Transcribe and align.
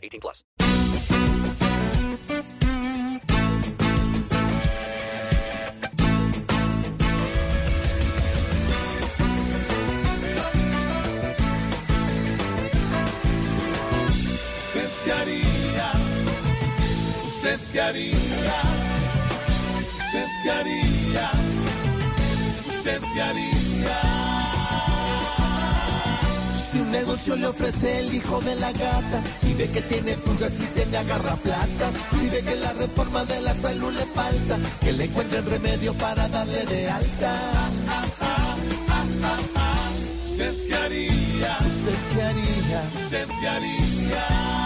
18 0.00 0.20
plus. 0.20 0.44
¿Usted 17.42 17.58
qué 17.72 17.80
haría? 17.80 18.12
¿Usted 19.98 20.26
qué 20.42 20.50
haría? 20.50 21.30
¿Usted 22.68 23.00
qué 23.14 23.22
haría? 23.22 24.09
Negocio 27.10 27.34
le 27.34 27.46
ofrece 27.48 27.98
el 27.98 28.14
hijo 28.14 28.40
de 28.40 28.54
la 28.54 28.70
gata 28.70 29.20
y 29.42 29.54
ve 29.54 29.68
que 29.68 29.82
tiene 29.82 30.14
pulgas 30.14 30.60
y 30.60 30.66
tiene 30.74 30.96
agarraplatas, 30.96 31.94
si 32.20 32.28
ve 32.28 32.40
que 32.40 32.54
la 32.54 32.72
reforma 32.72 33.24
de 33.24 33.40
la 33.40 33.52
salud 33.56 33.92
le 33.92 34.06
falta, 34.06 34.58
que 34.80 34.92
le 34.92 35.04
encuentren 35.06 35.44
remedio 35.44 35.92
para 35.94 36.28
darle 36.28 36.64
de 36.66 36.88
alta. 36.88 37.32
¿Usted 40.30 40.54
qué 40.68 40.74
haría? 40.76 41.58
¿Usted 41.66 41.98
qué 42.14 42.22
haría? 42.22 42.90
¿Usted 43.02 43.28
qué 43.40 43.48
haría? 43.48 44.59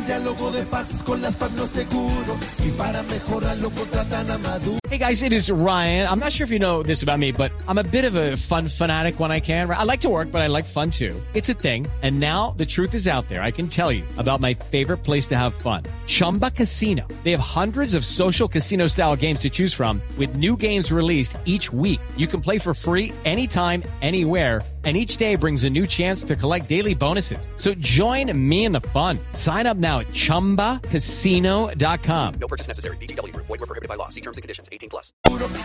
El 0.00 0.06
diálogo 0.06 0.50
de 0.50 0.66
con 1.04 1.20
las 1.20 1.36
no 1.54 1.66
seguro 1.66 2.38
y 2.64 2.70
para 2.70 3.02
mejorarlo 3.02 3.70
contratan 3.70 4.30
a 4.30 4.38
Maduro. 4.38 4.78
Hey 4.88 4.98
guys, 4.98 5.22
it 5.22 5.32
is 5.32 5.50
Ryan. 5.50 6.08
I'm 6.08 6.18
not 6.18 6.32
sure 6.32 6.44
if 6.44 6.50
you 6.50 6.58
know 6.58 6.82
this 6.82 7.02
about 7.02 7.18
me, 7.18 7.32
but 7.32 7.52
I'm 7.68 7.78
a 7.78 7.84
bit 7.84 8.04
of 8.04 8.14
a 8.14 8.36
fun 8.36 8.68
fanatic 8.68 9.20
when 9.20 9.30
I 9.30 9.40
can. 9.40 9.70
I 9.70 9.84
like 9.84 10.00
to 10.00 10.08
work, 10.08 10.32
but 10.32 10.40
I 10.40 10.48
like 10.48 10.64
fun 10.64 10.90
too. 10.90 11.14
It's 11.34 11.48
a 11.48 11.54
thing. 11.54 11.86
And 12.02 12.18
now 12.18 12.54
the 12.56 12.66
truth 12.66 12.94
is 12.94 13.06
out 13.06 13.28
there. 13.28 13.42
I 13.42 13.50
can 13.50 13.68
tell 13.68 13.92
you 13.92 14.02
about 14.16 14.40
my 14.40 14.54
favorite 14.54 15.04
place 15.04 15.28
to 15.28 15.36
have 15.36 15.54
fun. 15.54 15.84
Chumba 16.06 16.50
Casino. 16.50 17.06
They 17.22 17.30
have 17.30 17.40
hundreds 17.40 17.94
of 17.94 18.04
social 18.04 18.48
casino 18.48 18.88
style 18.88 19.16
games 19.16 19.40
to 19.40 19.50
choose 19.50 19.74
from 19.74 20.00
with 20.18 20.34
new 20.34 20.56
games 20.56 20.90
released 20.90 21.36
each 21.44 21.72
week. 21.72 22.00
You 22.16 22.26
can 22.26 22.40
play 22.40 22.58
for 22.58 22.74
free 22.74 23.12
anytime, 23.24 23.82
anywhere 24.00 24.62
and 24.84 24.96
each 24.96 25.16
day 25.16 25.34
brings 25.34 25.64
a 25.64 25.70
new 25.70 25.86
chance 25.86 26.24
to 26.24 26.36
collect 26.36 26.68
daily 26.68 26.94
bonuses. 26.94 27.48
So 27.56 27.74
join 27.74 28.48
me 28.48 28.64
in 28.64 28.72
the 28.72 28.80
fun. 28.80 29.18
Sign 29.32 29.66
up 29.66 29.76
now 29.76 29.89
at 29.98 30.06
ChumbaCasino.com. 30.14 32.34
No 32.40 32.48
purchase 32.48 32.68
necessary. 32.68 32.96
VGW. 32.96 33.36
Void 33.36 33.48
were 33.48 33.58
prohibited 33.58 33.88
by 33.88 33.96
law. 33.96 34.08
See 34.08 34.22
terms 34.22 34.38
and 34.38 34.42
conditions. 34.42 34.68
18 34.72 34.88
plus. 34.88 35.12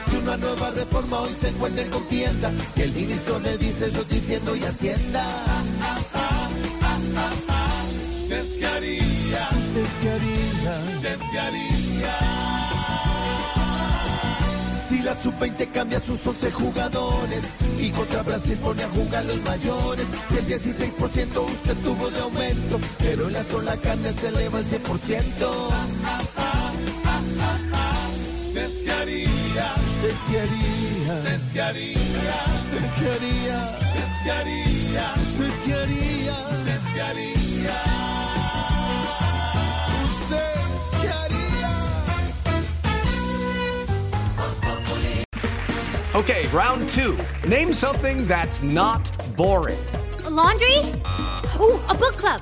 Si 0.10 0.16
una 0.16 0.36
nueva 0.38 0.72
reforma 0.72 1.20
hoy 1.20 1.30
se 1.30 1.50
encuentra 1.50 1.84
en 1.84 1.90
contienda, 1.92 2.52
que 2.76 2.84
el 2.84 2.94
ministro 2.94 3.40
le 3.40 3.58
dice 3.58 3.92
yo 3.92 4.04
diciendo 4.06 4.56
y 4.56 4.64
hacienda. 4.64 5.24
¿Usted 8.24 8.60
qué 8.60 8.66
haría? 8.66 9.50
¿Usted 9.52 9.86
qué 10.02 10.10
haría? 10.10 10.80
¿Usted 10.96 11.20
qué 11.32 11.40
haría? 11.40 12.20
Si 14.88 15.00
la 15.02 15.16
sub-20 15.16 15.72
cambia 15.72 16.00
sus 16.00 16.26
11 16.26 16.52
jugadores 16.52 17.44
y 17.80 17.90
contra 17.90 18.22
Brasil 18.24 18.58
pone 18.58 18.84
a 18.84 18.90
jugar 18.90 19.26
los 19.26 19.42
mayores. 19.42 20.08
Si 20.30 20.38
el 20.38 20.46
16% 20.48 21.38
usted 21.46 21.76
tuvo 21.78 22.10
de 22.12 22.20
aumento, 22.20 22.80
la 23.36 23.44
sola 23.44 23.76
carne 23.76 24.14
se 24.14 24.28
eleva 24.30 24.60
al 24.60 24.66
100%. 24.66 24.80
Usted 28.48 28.72
qué 28.86 28.92
haría, 28.92 29.74
usted 29.90 30.16
qué 30.30 30.40
haría, 30.40 31.14
usted 31.20 31.42
qué 31.52 31.62
haría, 31.62 31.98
usted 32.62 32.86
qué 34.24 34.32
haría. 34.32 35.14
Usted 35.22 35.52
qué 35.66 35.74
haría. 37.02 37.82
Okay, 46.14 46.48
round 46.54 46.88
two. 46.90 47.18
Name 47.46 47.74
something 47.74 48.26
that's 48.26 48.64
not 48.64 49.12
boring. 49.36 49.78
A 50.26 50.30
laundry? 50.30 50.78
Ooh, 51.60 51.78
a 51.90 51.94
book 51.94 52.16
club 52.16 52.42